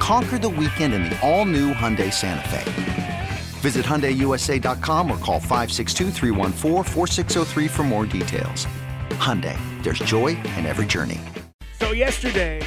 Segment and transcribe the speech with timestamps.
[0.00, 3.28] Conquer the weekend in the all-new Hyundai Santa Fe.
[3.60, 6.10] Visit HyundaiUSA.com or call 562
[7.68, 8.66] for more details.
[9.10, 11.20] Hyundai, there's joy in every journey.
[11.78, 12.62] So yesterday,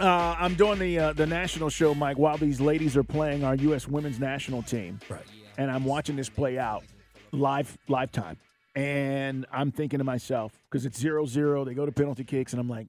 [0.00, 3.54] uh, I'm doing the uh, the national show, Mike, while these ladies are playing our
[3.56, 3.86] U.S.
[3.86, 5.00] women's national team.
[5.08, 5.20] Right.
[5.58, 6.84] And I'm watching this play out
[7.32, 8.38] live, live time.
[8.74, 12.60] And I'm thinking to myself, because it's 0 0, they go to penalty kicks, and
[12.60, 12.88] I'm like,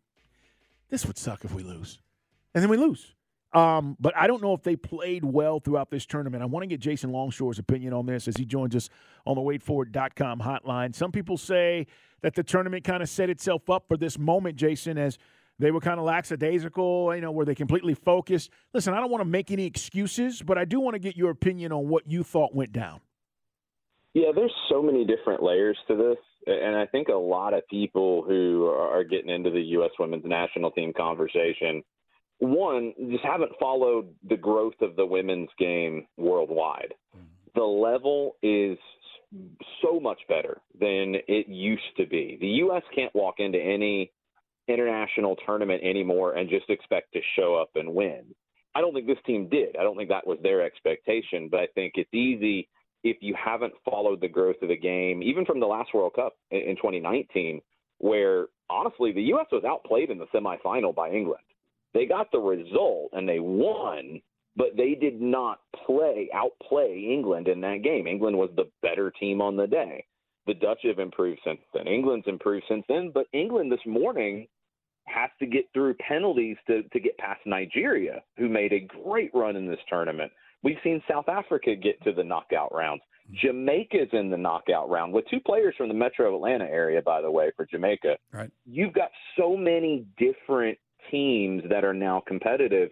[0.90, 2.00] this would suck if we lose.
[2.54, 3.15] And then we lose.
[3.56, 6.44] Um, but I don't know if they played well throughout this tournament.
[6.44, 8.90] I want to get Jason Longshore's opinion on this as he joins us
[9.26, 10.94] on the waitforward.com hotline.
[10.94, 11.88] Some people say
[12.22, 15.18] that the tournament kind of set itself up for this moment, Jason, as
[15.58, 18.50] they were kind of lackadaisical, you know, were they completely focused.
[18.74, 21.30] Listen, I don't want to make any excuses, but I do want to get your
[21.30, 23.00] opinion on what you thought went down.
[24.14, 26.18] Yeah, there's so many different layers to this.
[26.46, 29.92] And I think a lot of people who are getting into the U.S.
[29.98, 31.84] women's national team conversation–
[32.40, 36.94] one, just haven't followed the growth of the women's game worldwide.
[37.16, 37.60] Mm-hmm.
[37.60, 38.78] The level is
[39.82, 42.38] so much better than it used to be.
[42.40, 42.84] The U.S.
[42.94, 44.12] can't walk into any
[44.68, 48.24] international tournament anymore and just expect to show up and win.
[48.74, 49.78] I don't think this team did.
[49.78, 52.68] I don't think that was their expectation, but I think it's easy
[53.04, 56.34] if you haven't followed the growth of the game, even from the last World Cup
[56.52, 57.62] in 2019,
[58.00, 59.46] where honestly the U.S.
[59.52, 61.44] was outplayed in the semifinal by England.
[61.96, 64.22] They got the result and they won,
[64.58, 68.06] but they did not play outplay England in that game.
[68.06, 70.06] England was the better team on the day.
[70.46, 71.88] The Dutch have improved since then.
[71.88, 74.46] England's improved since then, but England this morning
[75.06, 79.56] has to get through penalties to, to get past Nigeria, who made a great run
[79.56, 80.32] in this tournament.
[80.64, 83.04] We've seen South Africa get to the knockout rounds.
[83.42, 87.32] Jamaica's in the knockout round with two players from the Metro Atlanta area, by the
[87.32, 88.18] way, for Jamaica.
[88.34, 88.52] Right.
[88.66, 90.78] You've got so many different
[91.16, 92.90] teams that are now competitive,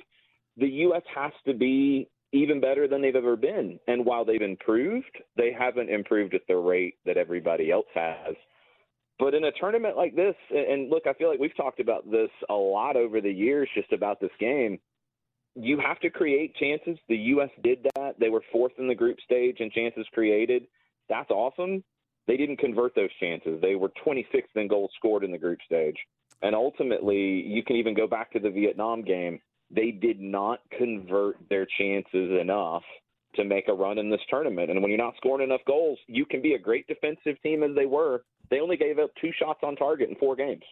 [0.58, 1.02] the U.S.
[1.14, 3.80] has to be even better than they've ever been.
[3.88, 8.36] And while they've improved, they haven't improved at the rate that everybody else has.
[9.20, 12.30] But in a tournament like this, and look, I feel like we've talked about this
[12.50, 14.80] a lot over the years just about this game.
[15.56, 16.98] You have to create chances.
[17.10, 17.50] The U.S.
[17.64, 18.20] did that.
[18.20, 20.64] They were fourth in the group stage in chances created.
[21.10, 21.84] That's awesome.
[22.26, 23.62] They didn't convert those chances.
[23.62, 25.98] They were 26th in goals scored in the group stage.
[26.44, 29.40] And ultimately, you can even go back to the Vietnam game.
[29.72, 32.84] They did not convert their chances enough
[33.36, 34.70] to make a run in this tournament.
[34.70, 37.72] And when you're not scoring enough goals, you can be a great defensive team as
[37.76, 38.24] they were.
[38.52, 40.64] They only gave up two shots on target in four games.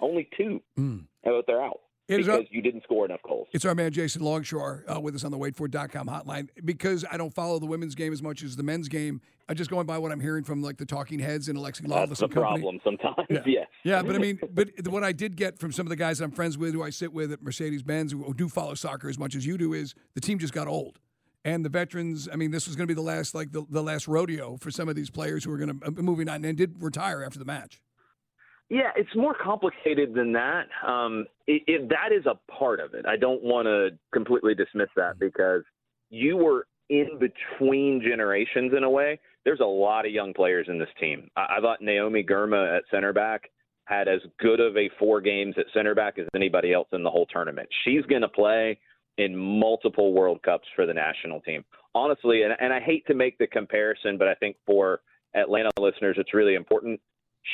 [0.00, 0.62] Only two.
[0.78, 1.04] Mm.
[1.24, 1.80] But they're out.
[2.08, 3.48] It because you didn't score enough goals.
[3.52, 6.48] It's our man Jason Longshore uh, with us on the waitfor.com hotline.
[6.64, 9.70] Because I don't follow the women's game as much as the men's game, I'm just
[9.70, 12.08] going by what I'm hearing from like the talking heads and Alexi Lalas.
[12.08, 13.16] That's the problem sometimes.
[13.28, 13.40] Yeah.
[13.44, 13.66] yes.
[13.82, 16.30] Yeah, but I mean, but what I did get from some of the guys I'm
[16.30, 19.34] friends with, who I sit with at Mercedes Benz, who do follow soccer as much
[19.34, 21.00] as you do, is the team just got old.
[21.44, 23.82] And the veterans, I mean, this was going to be the last, like the, the
[23.82, 26.56] last rodeo for some of these players who are going to uh, moving on and
[26.56, 27.80] did retire after the match.
[28.68, 30.66] Yeah, it's more complicated than that.
[30.86, 33.06] Um, it, it, that is a part of it.
[33.06, 35.26] I don't want to completely dismiss that mm-hmm.
[35.26, 35.62] because
[36.10, 39.20] you were in between generations in a way.
[39.44, 41.30] There's a lot of young players in this team.
[41.36, 43.50] I, I thought Naomi Girma at center back
[43.84, 47.10] had as good of a four games at center back as anybody else in the
[47.10, 47.68] whole tournament.
[47.84, 48.78] She's going to play
[49.16, 51.64] in multiple World Cups for the national team.
[51.94, 55.00] Honestly, and, and I hate to make the comparison, but I think for
[55.36, 57.00] Atlanta listeners, it's really important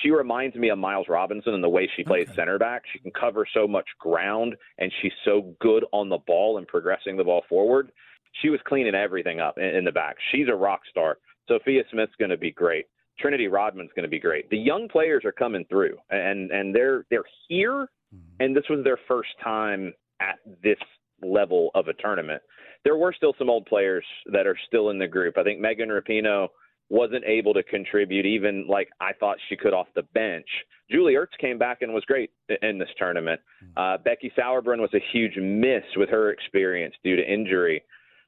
[0.00, 2.36] she reminds me of Miles Robinson in the way she plays okay.
[2.36, 2.82] center back.
[2.92, 7.16] She can cover so much ground, and she's so good on the ball and progressing
[7.16, 7.92] the ball forward.
[8.40, 10.16] She was cleaning everything up in, in the back.
[10.30, 11.18] She's a rock star.
[11.48, 12.86] Sophia Smith's going to be great.
[13.18, 14.48] Trinity Rodman's going to be great.
[14.48, 18.36] The young players are coming through, and and they're they're here, mm-hmm.
[18.40, 20.78] and this was their first time at this
[21.22, 22.42] level of a tournament.
[22.84, 25.36] There were still some old players that are still in the group.
[25.36, 26.48] I think Megan Rapinoe
[26.92, 30.46] wasn't able to contribute even like I thought she could off the bench.
[30.90, 32.30] Julie Ertz came back and was great
[32.60, 33.40] in this tournament.
[33.64, 33.78] Mm-hmm.
[33.78, 37.82] Uh, Becky Sauerbrunn was a huge miss with her experience due to injury.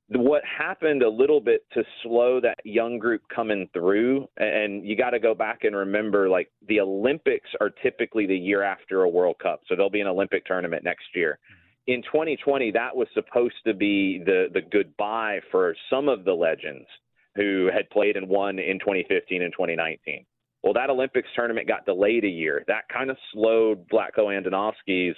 [0.08, 5.10] What happened a little bit to slow that young group coming through, and you got
[5.10, 9.36] to go back and remember like the Olympics are typically the year after a World
[9.42, 11.38] Cup, so there'll be an Olympic tournament next year.
[11.86, 16.86] in 2020, that was supposed to be the the goodbye for some of the legends
[17.36, 20.24] who had played and won in 2015 and 2019.
[20.62, 22.64] Well, that Olympics tournament got delayed a year.
[22.68, 25.16] That kind of slowed Vlatko Andonovski's,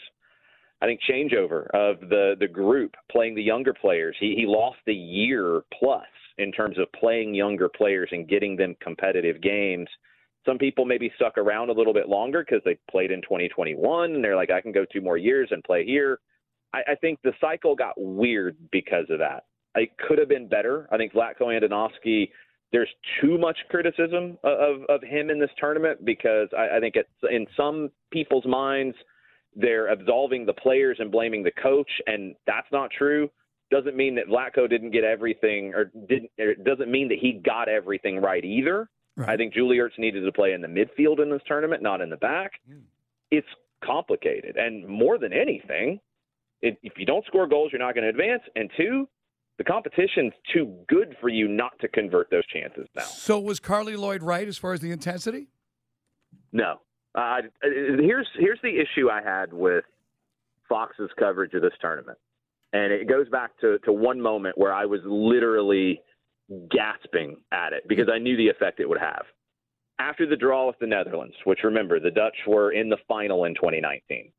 [0.83, 4.17] I think, changeover of the the group playing the younger players.
[4.19, 6.07] He he lost a year plus
[6.39, 9.89] in terms of playing younger players and getting them competitive games.
[10.45, 14.25] Some people maybe stuck around a little bit longer because they played in 2021 and
[14.25, 16.21] they're like, I can go two more years and play here.
[16.73, 19.45] I, I think the cycle got weird because of that.
[19.77, 20.89] It could have been better.
[20.91, 22.31] I think Vlatko Andonovski
[22.73, 22.89] there's
[23.21, 27.47] too much criticism of, of him in this tournament because I, I think it's in
[27.57, 28.97] some people's minds
[29.55, 33.31] they're absolving the players and blaming the coach, and that's not true.
[33.71, 36.31] Doesn't mean that Vlatko didn't get everything, or didn't.
[36.39, 38.91] Or it doesn't mean that he got everything right either.
[39.17, 39.31] Right.
[39.31, 42.11] I think Julie Ertz needed to play in the midfield in this tournament, not in
[42.11, 42.53] the back.
[42.71, 42.83] Mm.
[43.31, 43.47] It's
[43.83, 46.01] complicated, and more than anything,
[46.61, 48.43] it, if you don't score goals, you're not going to advance.
[48.55, 49.09] And two,
[49.59, 53.03] the competition's too good for you not to convert those chances now.
[53.03, 55.49] So was Carli Lloyd right as far as the intensity?
[56.53, 56.81] No.
[57.15, 59.85] Uh, here's here's the issue I had with
[60.69, 62.19] Fox's coverage of this tournament,
[62.75, 66.03] and it goes back to to one moment where I was literally
[66.71, 69.25] gasping at it because I knew the effect it would have.
[69.99, 73.55] After the draw with the Netherlands, which remember the Dutch were in the final in
[73.55, 74.31] 2019,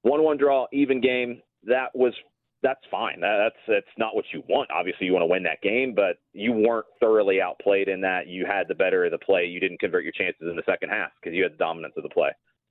[0.00, 1.42] one-one draw, even game.
[1.64, 2.14] That was
[2.62, 3.20] that's fine.
[3.20, 4.70] That's that's not what you want.
[4.70, 8.26] Obviously, you want to win that game, but you weren't thoroughly outplayed in that.
[8.26, 9.44] You had the better of the play.
[9.44, 12.02] You didn't convert your chances in the second half because you had the dominance of
[12.02, 12.30] the play.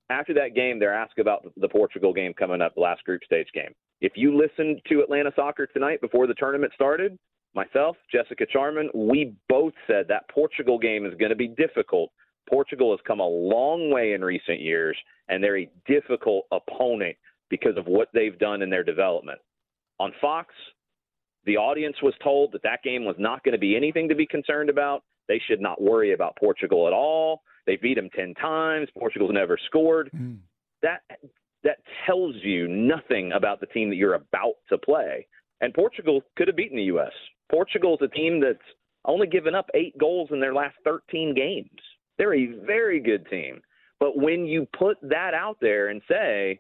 [0.09, 3.47] After that game, they're asked about the Portugal game coming up, the last group stage
[3.53, 3.73] game.
[4.01, 7.17] If you listened to Atlanta Soccer tonight before the tournament started,
[7.55, 12.11] myself, Jessica Charman, we both said that Portugal game is going to be difficult.
[12.47, 14.97] Portugal has come a long way in recent years,
[15.29, 17.15] and they're a difficult opponent
[17.49, 19.39] because of what they've done in their development
[19.99, 20.53] on Fox,
[21.45, 24.25] the audience was told that that game was not going to be anything to be
[24.25, 25.03] concerned about.
[25.27, 27.41] They should not worry about Portugal at all.
[27.65, 28.89] They beat them 10 times.
[28.97, 30.09] Portugal's never scored.
[30.15, 30.37] Mm.
[30.81, 31.01] That
[31.63, 35.27] that tells you nothing about the team that you're about to play.
[35.61, 37.11] And Portugal could have beaten the US.
[37.49, 38.59] Portugal's a team that's
[39.05, 41.69] only given up 8 goals in their last 13 games.
[42.17, 43.61] They're a very good team.
[43.99, 46.59] But when you put that out there and say,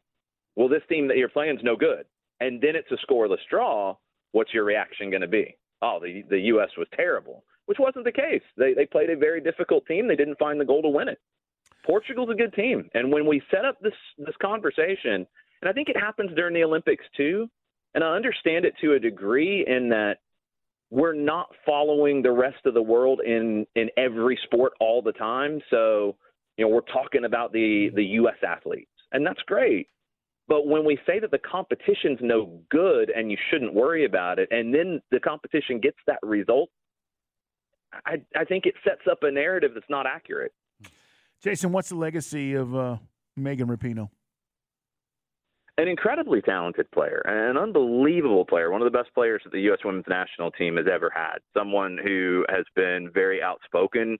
[0.55, 2.05] well, this team that you're playing is no good,
[2.39, 3.95] and then it's a scoreless draw,
[4.31, 5.57] what's your reaction going to be?
[5.81, 6.69] Oh, the the U.S.
[6.77, 8.41] was terrible, which wasn't the case.
[8.57, 10.07] They they played a very difficult team.
[10.07, 11.19] They didn't find the goal to win it.
[11.85, 15.27] Portugal's a good team, and when we set up this this conversation,
[15.61, 17.49] and I think it happens during the Olympics too,
[17.93, 20.17] and I understand it to a degree in that
[20.91, 25.61] we're not following the rest of the world in in every sport all the time.
[25.69, 26.15] So,
[26.57, 28.37] you know, we're talking about the the U.S.
[28.47, 29.89] athletes, and that's great.
[30.47, 34.49] But when we say that the competition's no good and you shouldn't worry about it,
[34.51, 36.69] and then the competition gets that result,
[38.05, 40.53] I, I think it sets up a narrative that's not accurate.
[41.41, 42.97] Jason, what's the legacy of uh,
[43.35, 44.09] Megan Rapinoe?
[45.77, 49.79] An incredibly talented player, an unbelievable player, one of the best players that the U.S.
[49.83, 51.39] women's national team has ever had.
[51.57, 54.17] Someone who has been very outspoken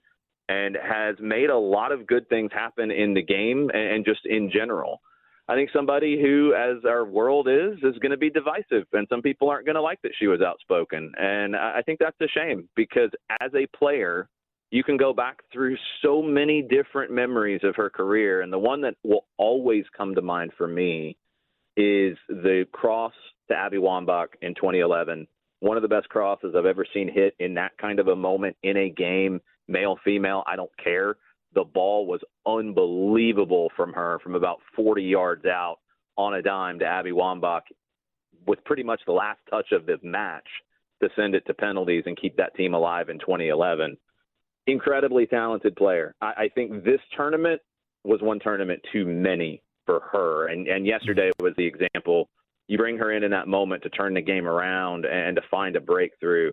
[0.48, 4.50] and has made a lot of good things happen in the game and just in
[4.52, 5.00] general.
[5.48, 9.22] I think somebody who, as our world is, is going to be divisive, and some
[9.22, 11.12] people aren't going to like that she was outspoken.
[11.16, 13.10] And I think that's a shame because
[13.40, 14.28] as a player,
[14.72, 18.80] you can go back through so many different memories of her career, and the one
[18.80, 21.16] that will always come to mind for me
[21.76, 23.12] is the cross
[23.48, 25.28] to Abby Wambach in 2011.
[25.60, 28.56] One of the best crosses I've ever seen hit in that kind of a moment
[28.64, 31.16] in a game, male, female, I don't care
[31.56, 35.78] the ball was unbelievable from her from about 40 yards out
[36.16, 37.62] on a dime to Abby Wambach
[38.46, 40.46] with pretty much the last touch of the match
[41.02, 43.96] to send it to penalties and keep that team alive in 2011.
[44.66, 46.14] Incredibly talented player.
[46.20, 47.60] I, I think this tournament
[48.04, 50.48] was one tournament too many for her.
[50.48, 52.28] And, and yesterday was the example.
[52.68, 55.74] You bring her in in that moment to turn the game around and to find
[55.76, 56.50] a breakthrough,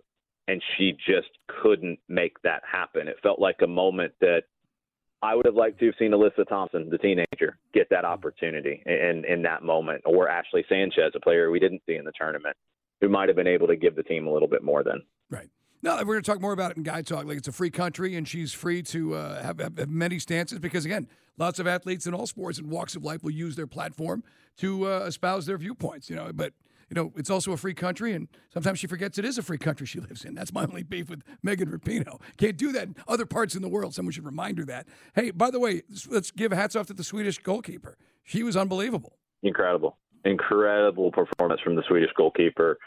[0.48, 1.28] and she just
[1.62, 3.08] couldn't make that happen.
[3.08, 4.44] It felt like a moment that
[5.24, 9.24] I would have liked to have seen Alyssa Thompson, the teenager, get that opportunity in
[9.26, 12.56] in that moment, or Ashley Sanchez, a player we didn't see in the tournament,
[13.00, 15.02] who might have been able to give the team a little bit more then.
[15.30, 15.48] Right.
[15.82, 17.24] Now we're going to talk more about it in Guy Talk.
[17.24, 20.84] Like it's a free country, and she's free to uh, have, have, many stances because,
[20.84, 24.22] again, lots of athletes in all sports and walks of life will use their platform
[24.58, 26.10] to uh, espouse their viewpoints.
[26.10, 26.52] You know, but
[26.88, 29.58] you know, it's also a free country, and sometimes she forgets it is a free
[29.58, 30.34] country she lives in.
[30.34, 32.20] That's my only beef with Megan Rapinoe.
[32.36, 33.94] Can't do that in other parts in the world.
[33.94, 34.86] Someone should remind her that.
[35.14, 37.96] Hey, by the way, let's give hats off to the Swedish goalkeeper.
[38.22, 39.18] She was unbelievable.
[39.42, 39.98] Incredible.
[40.24, 42.78] incredible performance from the Swedish goalkeeper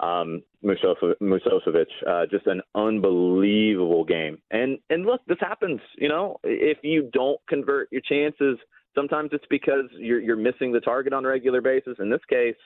[0.00, 1.86] um, Musovic.
[2.06, 4.38] Uh, just an unbelievable game.
[4.50, 5.80] And and look, this happens.
[5.96, 8.58] You know, if you don't convert your chances,
[8.94, 11.96] sometimes it's because you're you're missing the target on a regular basis.
[11.98, 12.56] In this case,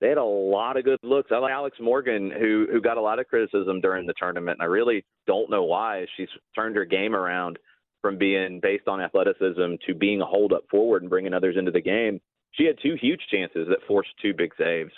[0.00, 1.30] they had a lot of good looks.
[1.32, 4.64] I like Alex Morgan, who who got a lot of criticism during the tournament, and
[4.64, 6.06] I really don't know why.
[6.16, 7.58] She's turned her game around
[8.02, 11.70] from being based on athleticism to being a hold up forward and bringing others into
[11.70, 12.20] the game.
[12.52, 14.92] She had two huge chances that forced two big saves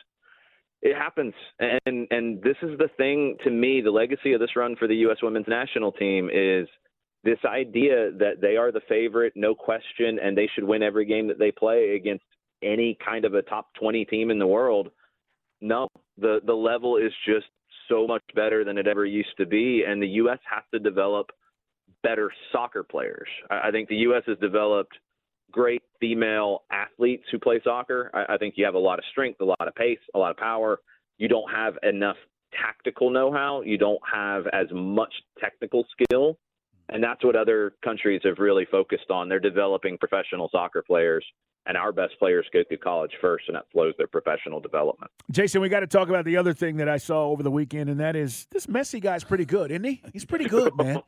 [0.83, 4.77] it happens and and this is the thing to me the legacy of this run
[4.77, 6.69] for the US women's national team is
[7.25, 11.29] this idea that they are the favorite no question and they should win every game
[11.29, 12.25] that they play against
[12.67, 14.91] any kind of a top 20 team in the world
[15.61, 17.47] no the the level is just
[17.89, 21.31] so much better than it ever used to be and the US has to develop
[22.03, 24.97] better soccer players i, I think the US has developed
[25.51, 28.11] great female athletes who play soccer.
[28.15, 30.31] I, I think you have a lot of strength, a lot of pace, a lot
[30.31, 30.81] of power.
[31.19, 32.17] You don't have enough
[32.53, 33.63] tactical know how.
[33.63, 36.39] You don't have as much technical skill.
[36.89, 39.29] And that's what other countries have really focused on.
[39.29, 41.25] They're developing professional soccer players,
[41.67, 45.11] and our best players go through college first, and that flows their professional development.
[45.31, 47.91] Jason, we got to talk about the other thing that I saw over the weekend,
[47.91, 50.03] and that is this Messi guy's pretty good, isn't he?
[50.13, 51.03] He's pretty good, man.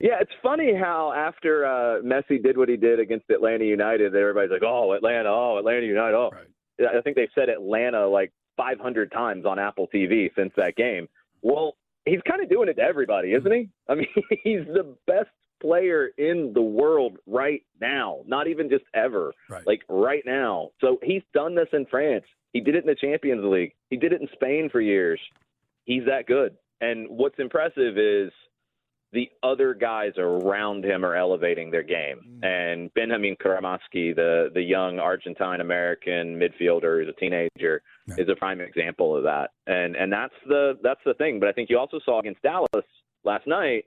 [0.00, 4.50] Yeah, it's funny how after uh, Messi did what he did against Atlanta United, everybody's
[4.50, 5.28] like, "Oh, Atlanta!
[5.28, 6.14] Oh, Atlanta United!
[6.16, 6.46] Oh." Right.
[6.80, 11.08] I think they've said Atlanta like 500 times on Apple TV since that game.
[11.42, 13.68] Well, he's kind of doing it to everybody, isn't he?
[13.88, 14.06] I mean,
[14.42, 15.30] he's the best
[15.64, 19.66] player in the world right now, not even just ever, right.
[19.66, 20.70] like right now.
[20.80, 22.24] So he's done this in France.
[22.52, 23.72] He did it in the Champions League.
[23.88, 25.20] He did it in Spain for years.
[25.84, 26.56] He's that good.
[26.80, 28.30] And what's impressive is
[29.12, 32.40] the other guys around him are elevating their game.
[32.42, 32.46] Mm.
[32.46, 38.16] And Benjamin Cremaschi, the the young Argentine American midfielder who's a teenager, yeah.
[38.18, 39.50] is a prime example of that.
[39.66, 41.40] And and that's the that's the thing.
[41.40, 42.86] But I think you also saw against Dallas
[43.24, 43.84] last night.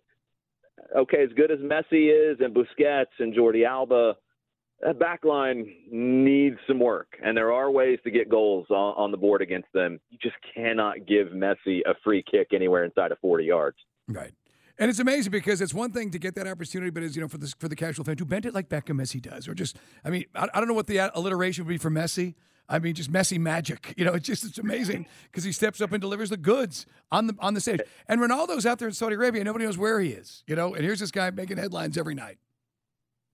[0.96, 4.15] Okay, as good as Messi is and Busquets and Jordi Alba,
[4.81, 7.17] that back line needs some work.
[7.24, 10.00] And there are ways to get goals on, on the board against them.
[10.10, 13.77] You just cannot give Messi a free kick anywhere inside of 40 yards.
[14.07, 14.34] Right.
[14.79, 17.27] And it's amazing because it's one thing to get that opportunity, but as you know,
[17.27, 19.77] for the for the casual fan, to bend it like Beckham Messi does, or just,
[20.05, 22.36] I mean, I, I don't know what the alliteration would be for Messi.
[22.69, 23.93] I mean, just messy magic.
[23.97, 27.27] You know, it's just it's amazing because he steps up and delivers the goods on
[27.27, 27.81] the on the stage.
[28.07, 30.43] And Ronaldo's out there in Saudi Arabia, nobody knows where he is.
[30.45, 32.38] You know, and here's this guy making headlines every night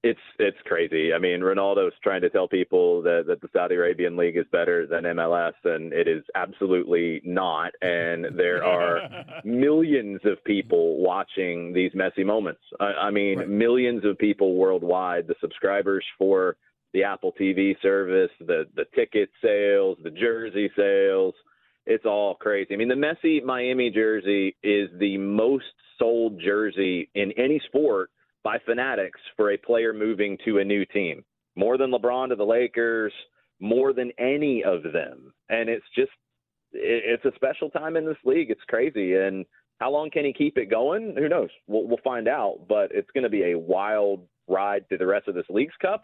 [0.04, 1.14] it's it's crazy.
[1.14, 4.86] I mean, Ronaldo's trying to tell people that, that the Saudi Arabian league is better
[4.86, 7.72] than MLS, and it is absolutely not.
[7.82, 9.00] And there are
[9.46, 12.60] millions of people watching these messy moments.
[12.82, 13.50] I, I mean, right.
[13.50, 15.28] millions of people worldwide.
[15.28, 16.58] The subscribers for
[16.94, 21.34] the Apple TV service, the the ticket sales, the jersey sales.
[21.86, 22.74] It's all crazy.
[22.74, 25.66] I mean, the Messi Miami jersey is the most
[26.00, 28.10] sold jersey in any sport
[28.44, 31.26] by fanatics for a player moving to a new team.
[31.56, 33.14] More than LeBron to the Lakers,
[33.60, 35.34] more than any of them.
[35.50, 36.12] And it's just,
[36.72, 38.50] it's a special time in this league.
[38.50, 39.16] It's crazy.
[39.16, 39.46] And
[39.80, 41.16] how long can he keep it going?
[41.18, 41.50] Who knows?
[41.68, 42.62] We'll, we'll find out.
[42.68, 46.04] But it's going to be a wild ride through the rest of this Leagues Cup